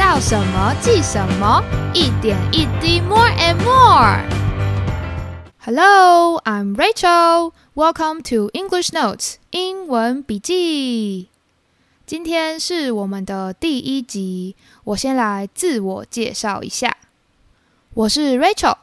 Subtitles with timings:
[0.00, 4.24] 到什么记什么，一点一滴，more and more。
[5.58, 7.52] Hello, I'm Rachel.
[7.74, 11.28] Welcome to English Notes 英文笔记。
[12.06, 16.96] 今天是我们的第一集，我先来自我介绍一下。
[17.92, 18.76] 我是 Rachel，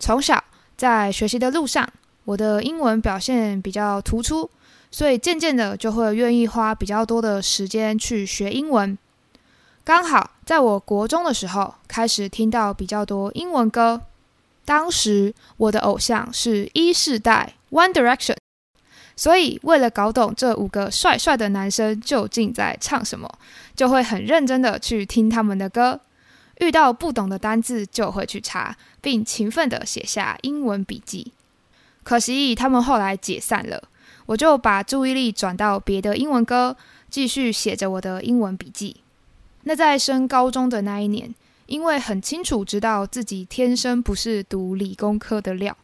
[0.00, 0.42] 从小
[0.76, 1.88] 在学习的路上，
[2.24, 4.50] 我的英文表现比较突出，
[4.90, 8.98] 所以渐渐的就会愿意花比较多的时间去学英文。
[9.86, 14.02] 刚好在我国中的时候，开始听到比较多英文歌。
[14.64, 18.36] 当时我的偶像是一世代 One Direction，
[19.14, 23.32] 所以为了搞懂这五个帅帅的男生究竟在唱什么，
[23.76, 26.00] 就会很认真的去听他们的歌。
[26.58, 31.32] 遇到不懂的单字就会去查，并勤奋的写下英文笔记。
[32.02, 33.84] 可惜他们后来解散了，
[34.26, 36.76] 我就把注意力转到别的英文歌，
[37.08, 38.96] 继续写着我的英文笔记。
[39.68, 41.34] 那在升高中的那一年，
[41.66, 45.76] 因为很清楚知道自己天生不是读理工科的料，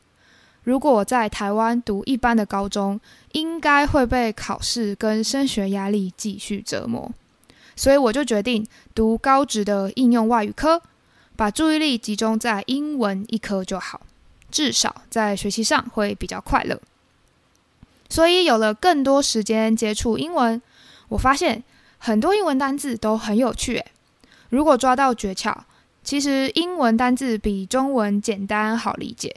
[0.62, 3.00] 如果在台湾读一般的高中，
[3.32, 7.10] 应该会被考试跟升学压力继续折磨，
[7.74, 10.80] 所以我就决定读高职的应用外语科，
[11.34, 14.02] 把注意力集中在英文一科就好，
[14.52, 16.80] 至少在学习上会比较快乐。
[18.08, 20.62] 所以有了更多时间接触英文，
[21.08, 21.64] 我发现。
[22.04, 23.86] 很多英文单字都很有趣，诶，
[24.48, 25.56] 如果抓到诀窍，
[26.02, 29.36] 其实英文单字比中文简单好理解。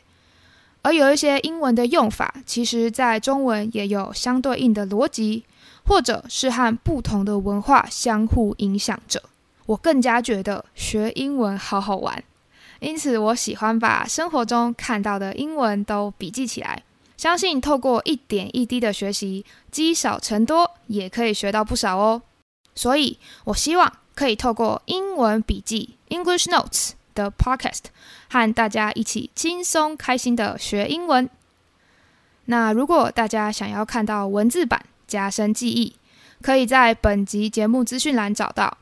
[0.82, 5.44] 而有一些英文的用法，其实在中文也有相对应的逻辑，
[5.86, 9.22] 或者是和不同的文化相互影响着。
[9.68, 12.24] 我更加觉得学英文好好玩，
[12.80, 16.82] 因此我喜欢把生活中看到的英文都笔记起来。
[17.16, 22.24] 相信透过一点一滴的学习，积少成多，也可以学到不少哦。
[22.76, 27.86] 所以，我希望可以透过英文笔记 （English Notes） 的 Podcast，
[28.30, 31.30] 和大家一起轻松开心的学英文。
[32.46, 35.96] 那如果大家想要看到文字版加深记忆，
[36.42, 38.78] 可以在本集节目资讯栏找到，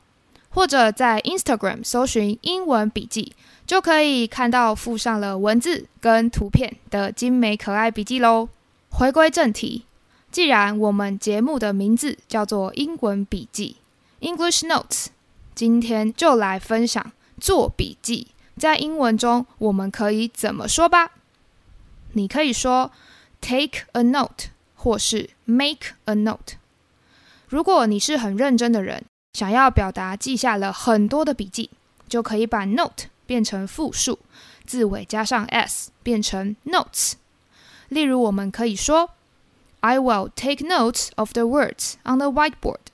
[0.49, 3.33] 或者在 Instagram 搜寻“英文笔记”，
[3.65, 8.49] 就可以看到附上了文字跟图片的精美可爱笔记喽。
[8.89, 9.85] 回归正题，
[10.31, 13.77] 既然我们节目的名字叫做“英文笔记”。
[14.23, 15.07] English notes，
[15.53, 17.11] 今天就来分享
[17.41, 18.27] 做笔记。
[18.57, 21.11] 在英文中，我们可以怎么说吧？
[22.13, 22.91] 你可以说
[23.41, 24.45] take a note，
[24.75, 26.55] 或是 make a note。
[27.49, 29.03] 如果你是很认真的人，
[29.33, 31.69] 想要表达记下了很多的笔记，
[32.07, 34.19] 就可以把 note 变成复数，
[34.65, 37.15] 字尾加上 s，变成 notes。
[37.89, 39.09] 例如，我们可以说
[39.81, 42.92] I will take notes of the words on the whiteboard。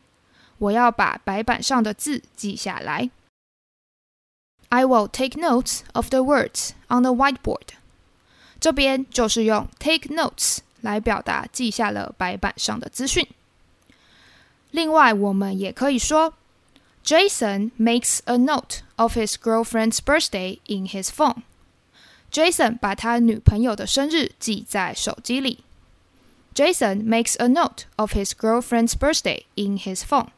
[0.59, 3.11] 我要把白板上的字记下来。
[4.69, 7.75] I will take notes of the words on the whiteboard。
[8.59, 13.29] 这边就是用 take notes 来表达记下了白板上的资讯。
[14.71, 16.35] 另外，我们也可以说，
[17.05, 25.63] Jason makes a note of his girlfriend's birthday in his phone。Jason 把他女朋友的生日记在手机里。
[26.55, 30.29] Jason makes a note of his girlfriend's birthday in his phone。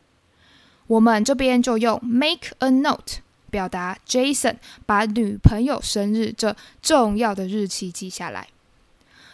[0.87, 3.19] 我们这边就用 make a note
[3.49, 8.47] 表达 Jason 把女朋友生日这重要的日期记下来。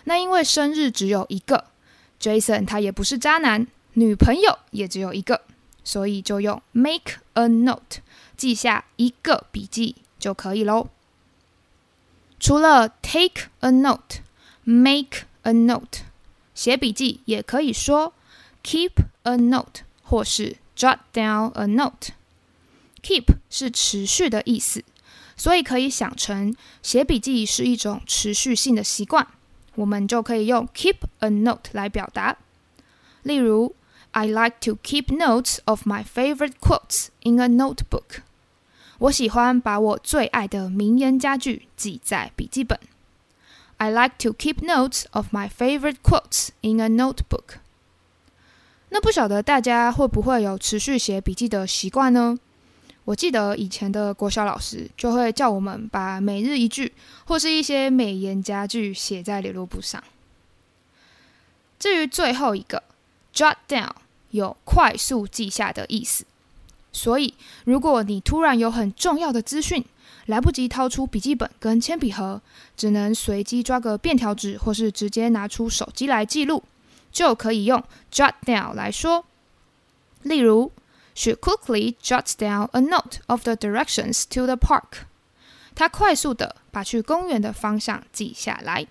[0.05, 1.65] 那因为生日只有一个
[2.21, 5.41] ，Jason 他也不是渣男，女朋友也只有一个，
[5.83, 8.01] 所以就用 make a note
[8.35, 10.87] 记下一个笔记就可以喽。
[12.39, 16.01] 除了 take a note，make a note，
[16.53, 18.13] 写笔记也可以说
[18.63, 18.91] keep
[19.23, 20.57] a note 或是。
[20.76, 22.10] Jot down a note.
[23.02, 24.84] Keep 是持续的意思，
[25.36, 29.26] 所以可以想成写笔记是一种持续性的习惯，
[29.74, 32.36] 我们就可以用 keep a note 来表达。
[33.22, 33.74] 例如，
[34.12, 38.22] I like to keep notes of my favorite quotes in a notebook.
[38.98, 42.78] 我喜欢把我最爱的名言佳句记在笔记本。
[43.78, 47.58] I like to keep notes of my favorite quotes in a notebook.
[48.89, 52.37] 那不晓得大家会不会有持续写笔记的习惯呢？
[53.05, 56.91] 我记得以前的国小老师就会叫我们把每日一句
[57.25, 60.03] 或是一些美言佳句写在联络簿上。
[61.79, 62.83] 至于最后一个
[63.33, 63.91] jot down，
[64.31, 66.25] 有快速记下的意思。
[66.91, 69.85] 所以如果你突然有很重要的资讯，
[70.25, 72.41] 来不及掏出笔记本跟铅笔盒，
[72.75, 76.63] 只能随机抓个便条纸，或是直接拿出手机来记录。
[77.16, 79.24] 就可以用 jot down 来说。
[80.22, 80.72] 例如
[81.14, 85.06] She quickly jots down a note of the directions to the park.
[85.74, 88.86] 她快速的把去公园的方向记下来。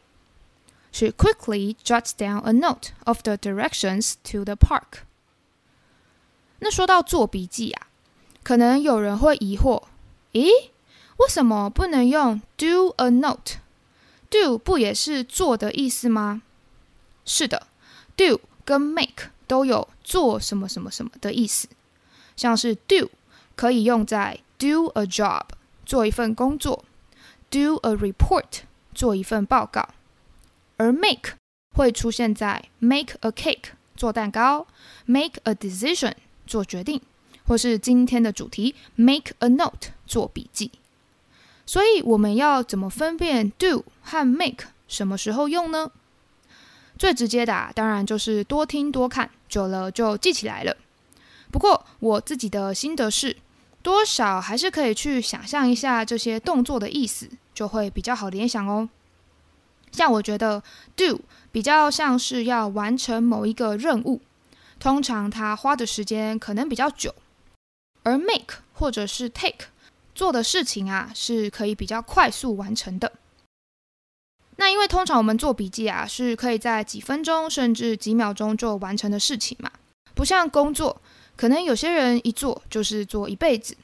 [0.92, 5.04] She quickly jots down a note of the directions to the park.
[6.60, 7.88] 那说到做笔记啊，
[8.44, 9.84] 可能有人会疑惑：
[10.34, 10.50] 咦，
[11.18, 16.44] 为什么不能用 do a note？do 不也是做的意思吗？
[17.26, 17.68] 是的
[18.17, 21.69] ，do 跟 make 都有做什么什么什么的意思。
[22.37, 23.11] 像是 do
[23.55, 25.43] 可以用在 do a job
[25.85, 26.85] 做一份工作
[27.51, 28.63] ，do a report
[28.95, 29.89] 做一份报告，
[30.77, 31.35] 而 make
[31.75, 34.67] 会出现在 make a cake 做蛋糕
[35.07, 36.15] ，make a decision
[36.47, 37.01] 做决定，
[37.47, 40.71] 或是今天的主题 make a note 做笔记。
[41.65, 45.91] 所以我们要怎么分辨 do 和 make 什么时候用呢？
[46.99, 50.77] 最直接的啊当然就是多听多看，久了就记起来了。
[51.51, 53.37] 不过我自己的心得是，
[53.83, 58.89] 多少还是可以去想象一下这些动作的意思，就会比较好联想哦。
[59.93, 60.63] 像我觉得
[60.97, 61.21] do
[61.53, 64.21] 比较像是要完成某一个任务，
[64.79, 67.11] 通常它花的时间可能比较久；
[68.03, 69.67] 而 make 或者是 take
[70.15, 73.13] 做的事情啊，是可以比较快速完成的。
[74.57, 79.71] 那因为通常我们做笔记啊，是可以在几分钟甚至几秒钟就完成的事情嘛，
[80.15, 81.01] 不像工作。
[81.37, 83.77] 可能有些人一做就是做一辈子，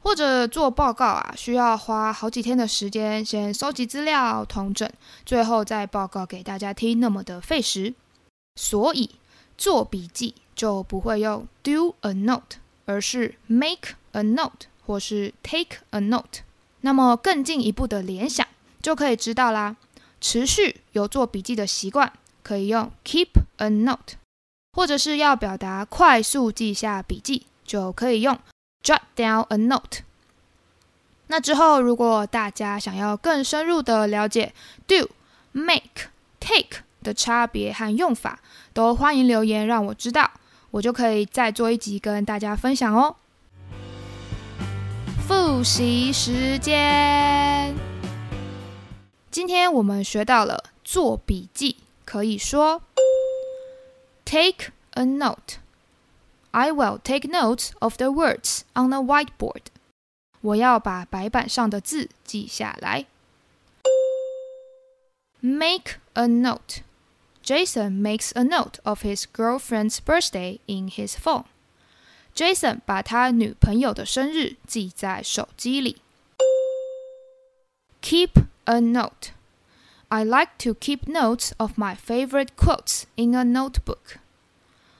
[0.00, 4.86] 或者做报告啊，需要花好几天的时间先收集资料、统整，
[5.24, 7.94] 最后再报告给大家听，那么的费时。
[8.56, 9.12] 所以
[9.56, 16.42] 做笔记就不会用 do a note，而是 make a note 或是 take a note。
[16.82, 18.46] 那么更进一步的联想
[18.82, 19.74] 就可以知道啦。
[20.26, 22.10] 持续有做笔记的习惯，
[22.42, 23.28] 可以用 keep
[23.58, 24.14] a note。
[24.72, 28.38] 或者是要表达快速记下笔记，就可以用
[28.82, 30.00] jot down a note。
[31.26, 34.54] 那之后，如果大家想要更深入的了解
[34.86, 35.10] do、
[35.52, 36.08] make、
[36.40, 38.40] take 的差别和用法，
[38.72, 40.30] 都欢迎留言让我知道，
[40.70, 43.16] 我就可以再做一集跟大家分享哦。
[45.28, 47.74] 复习时间，
[49.33, 52.81] 今天我们学到了做笔记，可以说。
[54.25, 55.57] Take a note.
[56.51, 59.63] I will take notes of the words on the whiteboard.
[60.41, 63.05] 我要把白板上的字记下来。
[65.41, 66.81] Make a note.
[67.43, 71.45] Jason makes a note of his girlfriend's birthday in his phone.
[72.35, 75.97] Jason 把他女朋友的生日记在手机里。
[78.01, 79.31] Keep a note.
[80.09, 84.17] I like to keep notes of my favorite quotes in a notebook.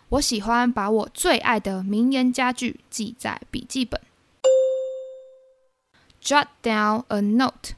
[0.10, 4.02] 我喜欢把我最爱的名言佳句记在笔记本。
[6.24, 7.74] Jot down a note.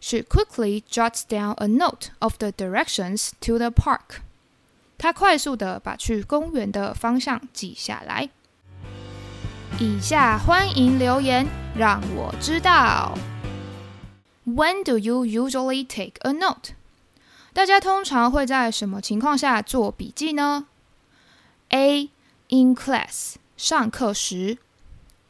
[0.00, 4.20] She quickly jots down a note of the directions to the park.
[4.98, 8.30] 她快速的把去公园的方向记下来。
[9.78, 11.46] 以下欢迎留言，
[11.76, 13.16] 让我知道。
[14.46, 16.74] When do you usually take a note?
[17.52, 20.66] 大家通常会在什么情况下做笔记呢？
[21.68, 22.10] A
[22.48, 24.58] in class 上课时，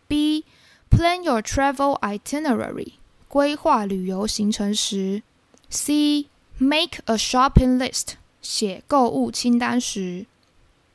[0.09, 0.45] B
[0.91, 2.95] plan your travel itinerary
[3.29, 5.23] 规划旅游行程时，
[5.69, 6.27] C
[6.59, 10.27] make a shopping list 写购物清单时，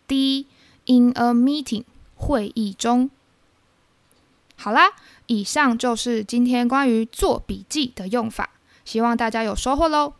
[0.07, 0.47] D
[0.85, 1.83] in a meeting
[2.15, 3.09] 会议中。
[4.62, 4.92] 好啦，
[5.26, 8.48] 以上就是今天关于做笔记的用法，
[8.84, 10.12] 希望大家有收获喽。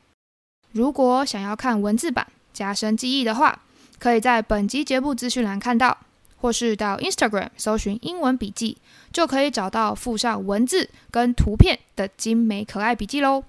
[0.72, 3.60] 如果想要看文字版加深记忆的话，
[4.00, 5.96] 可以在本集节目资讯栏看到，
[6.38, 8.78] 或是到 Instagram 搜寻英文笔记，
[9.12, 13.44] 就可以找到附上文字跟图片的精美可爱笔记喽。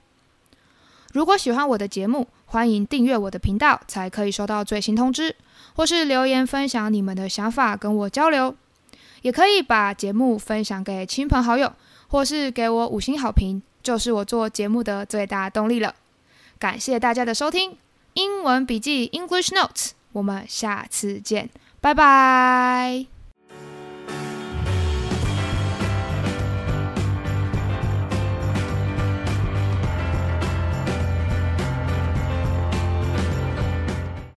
[1.11, 5.35] 如果喜欢我的节目，欢迎订阅我的频道，才可以收到最新通知，
[5.75, 8.55] 或是留言分享你们的想法跟我交流。
[9.23, 11.73] 也可以把节目分享给亲朋好友，
[12.07, 15.95] 或是给我五星好评，就是我做节目的最大动力了。
[16.59, 17.75] 感谢大家的收听，
[18.13, 19.91] 英文笔记 English Notes。
[20.11, 21.49] 我们下次见，
[21.81, 23.12] 拜拜。